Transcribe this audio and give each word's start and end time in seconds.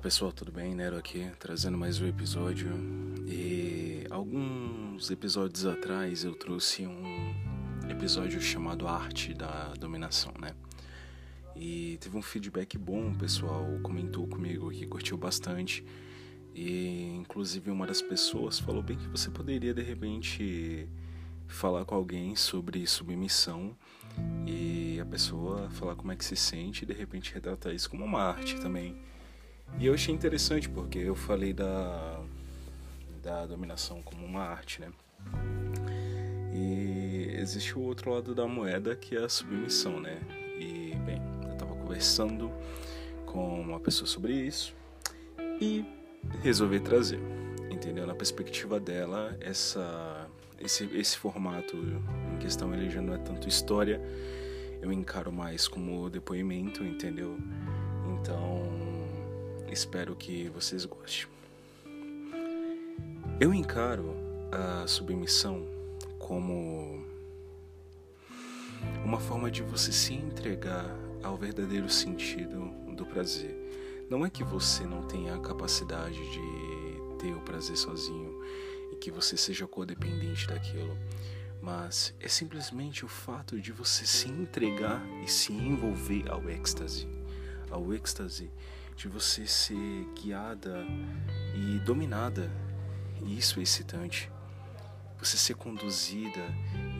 pessoal, 0.00 0.32
tudo 0.32 0.50
bem? 0.50 0.74
Nero 0.74 0.96
aqui, 0.96 1.30
trazendo 1.38 1.76
mais 1.76 2.00
um 2.00 2.06
episódio. 2.06 2.70
E 3.26 4.06
alguns 4.10 5.10
episódios 5.10 5.66
atrás 5.66 6.24
eu 6.24 6.34
trouxe 6.34 6.86
um 6.86 7.34
episódio 7.88 8.40
chamado 8.40 8.88
Arte 8.88 9.34
da 9.34 9.72
Dominação, 9.78 10.32
né? 10.40 10.54
E 11.54 11.98
teve 12.00 12.16
um 12.16 12.22
feedback 12.22 12.78
bom, 12.78 13.10
o 13.10 13.18
pessoal 13.18 13.64
comentou 13.82 14.26
comigo 14.26 14.70
que 14.70 14.86
curtiu 14.86 15.16
bastante. 15.18 15.84
E 16.54 17.14
inclusive 17.14 17.70
uma 17.70 17.86
das 17.86 18.02
pessoas 18.02 18.58
falou 18.58 18.82
bem 18.82 18.96
que 18.96 19.08
você 19.08 19.30
poderia 19.30 19.74
de 19.74 19.82
repente 19.82 20.88
falar 21.46 21.84
com 21.84 21.94
alguém 21.94 22.34
sobre 22.36 22.86
submissão 22.86 23.76
e 24.46 24.98
a 25.00 25.04
pessoa 25.04 25.68
falar 25.70 25.94
como 25.94 26.10
é 26.10 26.16
que 26.16 26.24
se 26.24 26.36
sente 26.36 26.84
e 26.84 26.86
de 26.86 26.94
repente 26.94 27.34
retratar 27.34 27.74
isso 27.74 27.88
como 27.88 28.04
uma 28.04 28.22
arte 28.22 28.58
também. 28.60 28.96
E 29.78 29.86
eu 29.86 29.94
achei 29.94 30.14
interessante 30.14 30.68
porque 30.68 30.98
eu 30.98 31.14
falei 31.14 31.52
da, 31.52 32.20
da 33.22 33.46
dominação 33.46 34.02
como 34.02 34.24
uma 34.26 34.42
arte, 34.42 34.80
né? 34.80 34.88
E 36.52 37.34
existe 37.38 37.78
o 37.78 37.82
outro 37.82 38.12
lado 38.12 38.34
da 38.34 38.46
moeda 38.46 38.94
que 38.96 39.16
é 39.16 39.24
a 39.24 39.28
submissão, 39.28 40.00
né? 40.00 40.18
E, 40.58 40.94
bem, 41.06 41.22
eu 41.48 41.56
tava 41.56 41.74
conversando 41.74 42.50
com 43.24 43.60
uma 43.60 43.80
pessoa 43.80 44.06
sobre 44.06 44.34
isso 44.34 44.74
e 45.60 45.84
resolvi 46.42 46.80
trazer, 46.80 47.20
entendeu? 47.70 48.06
Na 48.06 48.14
perspectiva 48.14 48.80
dela, 48.80 49.36
essa, 49.40 50.28
esse, 50.58 50.84
esse 50.96 51.16
formato 51.16 51.76
em 51.76 52.38
questão 52.38 52.74
ele 52.74 52.90
já 52.90 53.00
não 53.00 53.14
é 53.14 53.18
tanto 53.18 53.48
história, 53.48 54.00
eu 54.82 54.92
encaro 54.92 55.30
mais 55.30 55.68
como 55.68 56.10
depoimento, 56.10 56.84
entendeu? 56.84 57.38
Então, 58.14 58.89
Espero 59.70 60.16
que 60.16 60.48
vocês 60.48 60.84
gostem. 60.84 61.28
Eu 63.38 63.54
encaro 63.54 64.16
a 64.50 64.84
submissão 64.88 65.64
como 66.18 67.06
uma 69.04 69.20
forma 69.20 69.48
de 69.48 69.62
você 69.62 69.92
se 69.92 70.12
entregar 70.12 70.90
ao 71.22 71.36
verdadeiro 71.36 71.88
sentido 71.88 72.68
do 72.96 73.06
prazer. 73.06 73.56
Não 74.10 74.26
é 74.26 74.28
que 74.28 74.42
você 74.42 74.84
não 74.84 75.04
tenha 75.04 75.36
a 75.36 75.40
capacidade 75.40 76.18
de 76.18 77.16
ter 77.20 77.32
o 77.32 77.40
prazer 77.40 77.76
sozinho 77.76 78.42
e 78.92 78.96
que 78.96 79.12
você 79.12 79.36
seja 79.36 79.68
codependente 79.68 80.48
daquilo, 80.48 80.98
mas 81.62 82.12
é 82.18 82.26
simplesmente 82.26 83.04
o 83.04 83.08
fato 83.08 83.60
de 83.60 83.70
você 83.70 84.04
se 84.04 84.28
entregar 84.28 85.00
e 85.24 85.30
se 85.30 85.52
envolver 85.52 86.28
ao 86.28 86.50
êxtase. 86.50 87.06
Ao 87.70 87.94
êxtase 87.94 88.50
de 89.00 89.08
você 89.08 89.46
ser 89.46 90.06
guiada 90.14 90.84
e 91.54 91.78
dominada. 91.78 92.52
Isso 93.24 93.58
é 93.58 93.62
excitante. 93.62 94.30
Você 95.18 95.38
ser 95.38 95.54
conduzida 95.54 96.46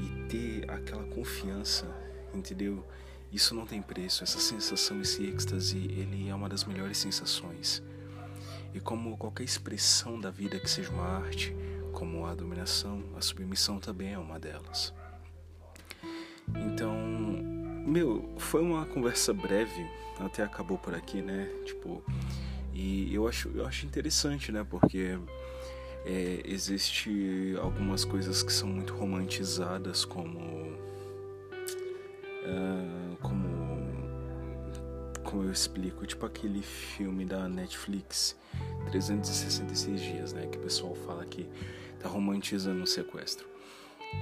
e 0.03 0.27
ter 0.27 0.71
aquela 0.71 1.05
confiança, 1.05 1.87
entendeu? 2.33 2.89
Isso 3.31 3.55
não 3.55 3.67
tem 3.67 3.83
preço. 3.83 4.25
Essa 4.25 4.41
sensação, 4.41 5.03
esse 5.03 5.27
êxtase, 5.27 5.77
ele 5.77 6.27
é 6.27 6.35
uma 6.35 6.49
das 6.49 6.65
melhores 6.65 6.97
sensações. 6.97 7.83
E 8.73 8.81
como 8.81 9.19
qualquer 9.19 9.45
expressão 9.45 10.19
da 10.19 10.31
vida 10.31 10.59
que 10.59 10.71
seja 10.71 10.91
uma 10.91 11.05
arte, 11.05 11.55
como 11.93 12.25
a 12.25 12.35
dominação, 12.35 13.05
a 13.15 13.21
submissão 13.21 13.79
também 13.79 14.15
é 14.15 14.19
uma 14.19 14.41
delas. 14.41 14.95
Então, 16.55 16.97
meu, 17.91 18.29
foi 18.39 18.63
uma 18.63 18.87
conversa 18.87 19.33
breve, 19.33 19.87
até 20.19 20.43
acabou 20.43 20.79
por 20.79 20.95
aqui, 20.95 21.21
né? 21.21 21.49
Tipo, 21.65 22.03
e 22.73 23.15
eu 23.15 23.27
acho, 23.27 23.51
eu 23.55 23.67
acho 23.67 23.85
interessante, 23.87 24.53
né? 24.53 24.65
Porque 24.69 25.19
é, 26.05 26.41
existe 26.45 27.57
algumas 27.61 28.05
coisas 28.05 28.43
que 28.43 28.53
são 28.53 28.69
muito 28.69 28.95
romantizadas, 28.95 30.05
como, 30.05 30.39
uh, 32.45 33.17
como, 33.21 33.49
como 35.25 35.45
eu 35.45 35.53
explico, 35.53 36.07
tipo 36.07 36.25
aquele 36.25 36.63
filme 36.63 37.25
da 37.25 37.49
Netflix, 37.49 38.37
366 38.91 40.01
dias, 40.01 40.33
né? 40.33 40.47
Que 40.47 40.59
o 40.59 40.61
pessoal 40.61 40.95
fala 40.95 41.25
que 41.25 41.49
tá 41.99 42.09
romantizando 42.09 42.83
o 42.83 42.87
sequestro. 42.87 43.49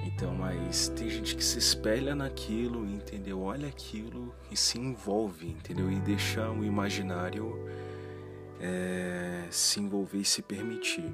Então, 0.05 0.33
mas 0.35 0.87
tem 0.89 1.09
gente 1.09 1.35
que 1.35 1.43
se 1.43 1.57
espelha 1.57 2.13
naquilo, 2.13 2.85
entendeu? 2.85 3.41
Olha 3.41 3.67
aquilo 3.67 4.33
e 4.51 4.57
se 4.57 4.79
envolve, 4.79 5.47
entendeu? 5.47 5.91
E 5.91 5.99
deixa 5.99 6.49
o 6.49 6.63
imaginário 6.63 7.57
é, 8.59 9.47
se 9.49 9.79
envolver 9.79 10.19
e 10.19 10.25
se 10.25 10.41
permitir. 10.41 11.11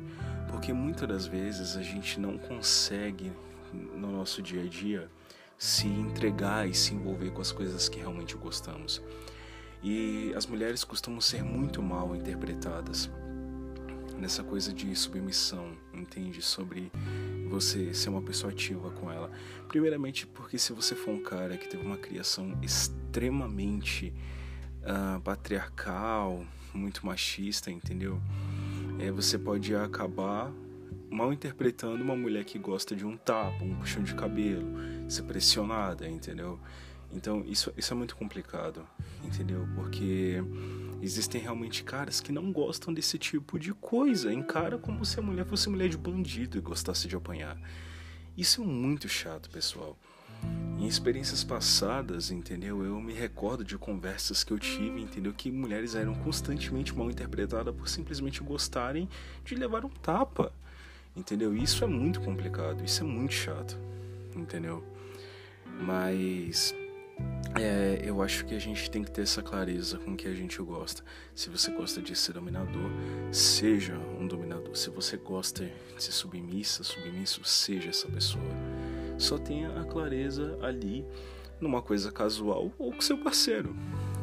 Porque 0.50 0.74
muitas 0.74 1.08
das 1.08 1.26
vezes 1.26 1.78
a 1.78 1.82
gente 1.82 2.20
não 2.20 2.38
consegue 2.38 3.32
no 3.74 4.12
nosso 4.12 4.42
dia 4.42 4.64
a 4.64 4.68
dia 4.68 5.10
se 5.58 5.88
entregar 5.88 6.68
e 6.68 6.74
se 6.74 6.94
envolver 6.94 7.32
com 7.32 7.42
as 7.42 7.52
coisas 7.52 7.88
que 7.88 8.00
realmente 8.00 8.36
gostamos. 8.36 9.02
E 9.82 10.34
as 10.36 10.46
mulheres 10.46 10.84
costumam 10.84 11.22
ser 11.22 11.44
muito 11.44 11.82
mal 11.82 12.16
interpretadas 12.16 13.10
nessa 14.20 14.44
coisa 14.44 14.74
de 14.74 14.96
submissão, 14.96 15.78
entende? 15.94 16.42
Sobre 16.42 16.92
você 17.50 17.94
ser 17.94 18.10
uma 18.10 18.22
pessoa 18.22 18.52
ativa 18.52 18.90
com 18.92 19.12
ela. 19.12 19.32
Primeiramente, 19.68 20.26
porque 20.28 20.58
se 20.58 20.74
você 20.74 20.96
for 20.96 21.12
um 21.12 21.22
cara 21.22 21.58
que 21.58 21.68
teve 21.68 21.86
uma 21.86 21.98
criação 21.98 22.58
extremamente 22.62 24.14
uh, 24.82 25.20
patriarcal, 25.22 26.46
muito 26.74 27.06
machista, 27.06 27.72
entendeu? 27.72 28.22
É, 29.00 29.12
você 29.12 29.38
pode 29.38 29.76
acabar 29.76 30.52
mal 31.10 31.32
interpretando 31.32 32.02
uma 32.02 32.16
mulher 32.16 32.44
que 32.44 32.60
gosta 32.60 32.96
de 32.96 33.06
um 33.06 33.16
tapa, 33.16 33.64
um 33.64 33.76
puxão 33.76 34.04
de 34.04 34.14
cabelo, 34.14 34.68
ser 35.10 35.24
pressionada, 35.24 36.08
entendeu? 36.08 36.60
Então 37.12 37.44
isso, 37.46 37.72
isso 37.78 37.94
é 37.94 37.96
muito 37.96 38.16
complicado, 38.16 38.86
entendeu? 39.24 39.68
Porque 39.76 40.44
Existem 41.06 41.40
realmente 41.40 41.84
caras 41.84 42.20
que 42.20 42.32
não 42.32 42.52
gostam 42.52 42.92
desse 42.92 43.20
tipo 43.20 43.60
de 43.60 43.76
coisa, 43.76 44.34
encara 44.34 44.76
como 44.76 45.06
se 45.06 45.20
a 45.20 45.22
mulher 45.22 45.46
fosse 45.46 45.70
mulher 45.70 45.88
de 45.88 46.00
bandido 46.00 46.58
e 46.58 46.62
gostasse 46.62 47.08
de 47.08 47.16
apanhar. 47.16 47.56
Isso 48.36 48.64
é 48.64 48.66
muito 48.66 49.08
chato, 49.08 49.48
pessoal. 49.52 49.96
Em 50.80 50.88
experiências 50.88 51.44
passadas, 51.44 52.32
entendeu? 52.32 52.84
Eu 52.84 53.00
me 53.00 53.14
recordo 53.14 53.64
de 53.64 53.78
conversas 53.78 54.44
que 54.44 54.52
eu 54.52 54.58
tive, 54.58 55.00
entendeu? 55.00 55.32
Que 55.32 55.52
mulheres 55.52 55.94
eram 55.94 56.16
constantemente 56.16 56.92
mal 56.92 57.12
interpretadas 57.12 57.76
por 57.76 57.88
simplesmente 57.88 58.42
gostarem 58.42 59.08
de 59.44 59.54
levar 59.54 59.86
um 59.86 59.90
tapa, 59.90 60.52
entendeu? 61.16 61.56
Isso 61.56 61.84
é 61.84 61.88
muito 61.88 62.20
complicado, 62.20 62.84
isso 62.84 63.04
é 63.04 63.06
muito 63.06 63.36
chato, 63.36 63.78
entendeu? 64.36 64.84
Mas 65.80 66.74
é, 67.58 68.02
eu 68.04 68.22
acho 68.22 68.46
que 68.46 68.54
a 68.54 68.60
gente 68.60 68.92
tem 68.92 69.02
que 69.02 69.10
ter 69.10 69.22
essa 69.22 69.42
clareza 69.42 69.98
com 69.98 70.12
o 70.12 70.16
que 70.16 70.28
a 70.28 70.34
gente 70.34 70.62
gosta. 70.62 71.02
Se 71.34 71.50
você 71.50 71.72
gosta 71.72 72.02
de 72.02 72.14
ser 72.14 72.34
dominador, 72.34 72.92
seja 73.32 73.98
um 74.20 74.28
dominador. 74.28 74.76
Se 74.76 74.90
você 74.90 75.16
gosta 75.16 75.64
de 75.64 76.04
ser 76.04 76.12
submissa, 76.12 76.84
submisso, 76.84 77.42
seja 77.46 77.90
essa 77.90 78.10
pessoa. 78.10 78.44
Só 79.18 79.38
tenha 79.38 79.80
a 79.80 79.86
clareza 79.86 80.58
ali 80.62 81.06
numa 81.62 81.82
coisa 81.82 82.12
casual 82.12 82.74
ou 82.78 82.92
com 82.92 83.00
seu 83.00 83.18
parceiro. 83.18 83.74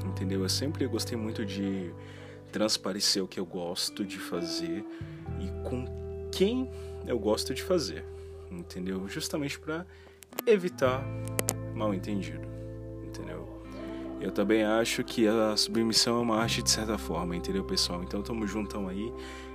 Entendeu? 0.05 0.43
Eu 0.43 0.49
sempre 0.49 0.87
gostei 0.87 1.17
muito 1.17 1.45
de 1.45 1.91
transparecer 2.51 3.25
o 3.25 3.29
que 3.29 3.41
eu 3.41 3.47
gosto 3.47 4.05
de 4.05 4.19
fazer 4.19 4.85
e 5.41 5.69
com 5.69 5.87
quem 6.31 6.71
eu 7.07 7.19
gosto 7.19 7.55
de 7.55 7.63
fazer. 7.63 8.05
Entendeu? 8.51 9.09
Justamente 9.09 9.59
para 9.59 9.87
evitar 10.47 11.03
mal 11.75 11.95
entendido 11.95 12.52
entendeu? 13.13 13.63
Eu 14.21 14.31
também 14.31 14.63
acho 14.63 15.03
que 15.03 15.27
a 15.27 15.57
submissão 15.57 16.19
é 16.19 16.21
uma 16.23 16.37
arte 16.37 16.63
de 16.63 16.71
certa 16.71 16.97
forma, 16.97 17.37
entendeu, 17.37 17.65
pessoal? 17.65 18.03
Então 18.03 18.23
tamo 18.23 18.47
juntão 18.47 18.89
aí. 18.89 19.13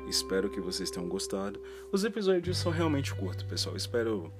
Espero 0.07 0.49
que 0.49 0.59
vocês 0.59 0.91
tenham 0.91 1.07
gostado. 1.07 1.59
Os 1.91 2.03
episódios 2.03 2.57
são 2.57 2.71
realmente 2.71 3.13
curtos, 3.15 3.43
pessoal. 3.43 3.75
Espero 3.75 4.31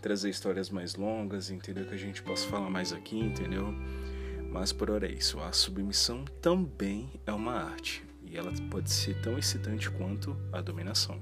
trazer 0.00 0.30
histórias 0.30 0.70
mais 0.70 0.94
longas, 0.94 1.50
entendeu? 1.50 1.84
Que 1.84 1.94
a 1.94 1.98
gente 1.98 2.22
possa 2.22 2.46
falar 2.46 2.70
mais 2.70 2.92
aqui, 2.92 3.18
entendeu? 3.18 3.74
Mas 4.50 4.72
por 4.72 4.90
hora 4.90 5.06
é 5.06 5.12
isso. 5.12 5.40
A 5.40 5.52
submissão 5.52 6.24
também 6.40 7.10
é 7.26 7.32
uma 7.32 7.54
arte. 7.54 8.04
E 8.24 8.36
ela 8.36 8.52
pode 8.70 8.90
ser 8.90 9.20
tão 9.20 9.36
excitante 9.38 9.90
quanto 9.90 10.36
a 10.52 10.60
dominação. 10.60 11.20